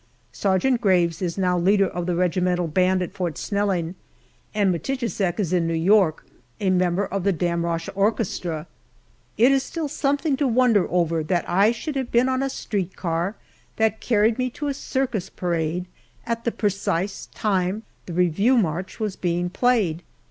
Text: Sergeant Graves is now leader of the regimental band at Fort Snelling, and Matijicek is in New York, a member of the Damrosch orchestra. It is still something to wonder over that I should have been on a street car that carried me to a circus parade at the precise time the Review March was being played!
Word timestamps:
Sergeant 0.31 0.81
Graves 0.81 1.21
is 1.21 1.37
now 1.37 1.59
leader 1.59 1.87
of 1.87 2.07
the 2.07 2.15
regimental 2.15 2.67
band 2.67 3.03
at 3.03 3.13
Fort 3.13 3.37
Snelling, 3.37 3.93
and 4.51 4.73
Matijicek 4.73 5.39
is 5.39 5.53
in 5.53 5.67
New 5.67 5.75
York, 5.75 6.25
a 6.59 6.71
member 6.71 7.05
of 7.05 7.23
the 7.23 7.31
Damrosch 7.31 7.87
orchestra. 7.93 8.65
It 9.37 9.51
is 9.51 9.61
still 9.61 9.87
something 9.87 10.35
to 10.37 10.47
wonder 10.47 10.89
over 10.89 11.21
that 11.25 11.47
I 11.47 11.71
should 11.71 11.95
have 11.97 12.11
been 12.11 12.27
on 12.29 12.41
a 12.41 12.49
street 12.49 12.95
car 12.95 13.35
that 13.75 14.01
carried 14.01 14.39
me 14.39 14.49
to 14.49 14.69
a 14.69 14.73
circus 14.73 15.29
parade 15.29 15.85
at 16.25 16.45
the 16.45 16.51
precise 16.51 17.27
time 17.35 17.83
the 18.07 18.13
Review 18.13 18.57
March 18.57 18.99
was 18.99 19.15
being 19.15 19.51
played! 19.51 20.01